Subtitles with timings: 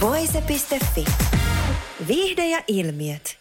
[0.00, 1.04] Voise.fi.
[2.08, 3.38] Viihde ja ilmiöt.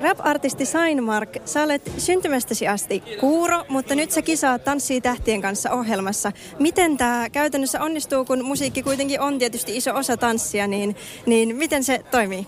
[0.00, 6.32] Rap-artisti Sainmark, sä olet syntymästäsi asti kuuro, mutta nyt sä kisaat Tanssii tähtien kanssa ohjelmassa.
[6.58, 10.96] Miten tämä käytännössä onnistuu, kun musiikki kuitenkin on tietysti iso osa tanssia, niin,
[11.26, 12.46] niin miten se toimii?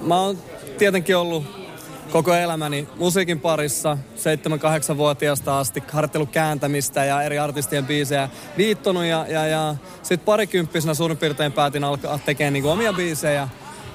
[0.00, 0.38] Mä oon
[0.78, 1.65] tietenkin ollut
[2.10, 9.46] koko elämäni musiikin parissa 7-8-vuotiaasta asti harjoitellut kääntämistä ja eri artistien biisejä viittonut ja, ja,
[9.46, 13.48] ja sitten parikymppisenä suurin piirtein päätin alkaa tekemään niinku omia biisejä.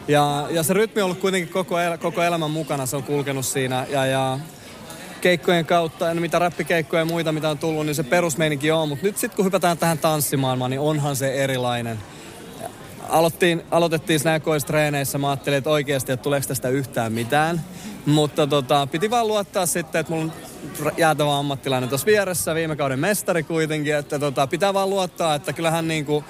[0.08, 3.46] Ja, ja se rytmi on ollut kuitenkin koko, el, koko elämän mukana, se on kulkenut
[3.46, 4.40] siinä ja, ja
[5.22, 8.90] keikkojen kautta, en mitä räppikeikkoja ja muita mitä on tullut, niin se perusmeininki on.
[8.90, 12.00] Mutta nyt sitten kun hypätään tähän tanssimaailmaan, niin onhan se erilainen
[13.72, 15.18] aloitettiin snackoistreeneissä.
[15.18, 17.62] Mä ajattelin, että oikeasti, että tuleeko tästä yhtään mitään.
[18.06, 20.32] Mutta tota, piti vaan luottaa sitten, että mulla
[20.86, 25.54] on jäätävä ammattilainen tuossa vieressä, viime kauden mestari kuitenkin, että tota, pitää vaan luottaa, että
[25.54, 26.26] kyllähän niin kuin,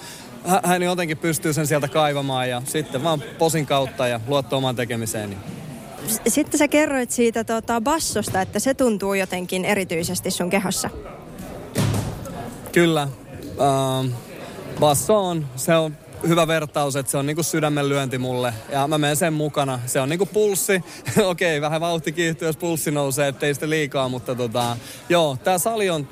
[0.63, 5.37] hän jotenkin pystyy sen sieltä kaivamaan ja sitten vaan posin kautta ja luottaa omaan tekemiseeni.
[6.27, 10.89] Sitten sä kerroit siitä tota, bassosta, että se tuntuu jotenkin erityisesti sun kehossa.
[12.71, 13.07] Kyllä.
[13.43, 14.11] Uh,
[14.79, 18.53] basso on, se on hyvä vertaus, että se on niinku sydämen lyönti mulle.
[18.71, 19.79] Ja mä menen sen mukana.
[19.85, 20.73] Se on niinku pulssi.
[21.23, 24.09] Okei, okay, vähän vauhti kiihtyy, jos pulssi nousee, ettei sitä liikaa.
[24.09, 24.77] Mutta tota,
[25.09, 26.07] joo, tää sali on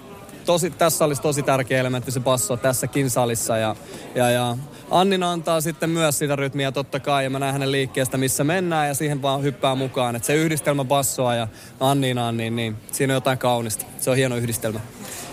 [0.45, 3.57] tosi, tässä olisi tosi tärkeä elementti se basso tässäkin salissa.
[3.57, 3.75] Ja,
[4.15, 4.57] ja, ja
[4.91, 8.87] Annina antaa sitten myös sitä rytmiä totta kai ja mä näen hänen liikkeestä missä mennään
[8.87, 10.15] ja siihen vaan hyppää mukaan.
[10.15, 11.47] Että se yhdistelmä bassoa ja
[11.79, 13.85] Anninaan, niin, niin siinä on jotain kaunista.
[13.99, 14.79] Se on hieno yhdistelmä.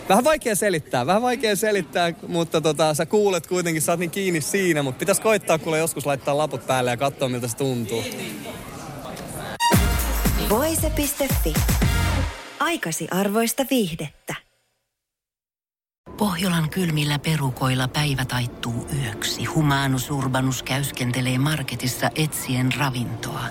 [0.08, 4.40] Vähän vaikea selittää, vähän vaikea selittää, mutta tota, sä kuulet kuitenkin, sä oot niin kiinni
[4.40, 8.04] siinä, mutta pitäisi koittaa kuule joskus laittaa laput päälle ja katsoa miltä se tuntuu.
[10.50, 11.54] Voise.fi.
[12.60, 14.34] Aikasi arvoista viihdettä.
[16.16, 19.44] Pohjolan kylmillä perukoilla päivä taittuu yöksi.
[19.44, 23.44] Humanus Urbanus käyskentelee marketissa etsien ravintoa.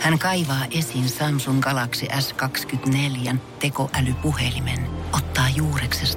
[0.00, 5.29] Hän kaivaa esiin Samsung Galaxy S24 tekoälypuhelimen, ottaa